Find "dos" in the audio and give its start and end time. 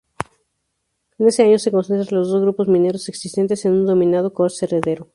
2.31-2.41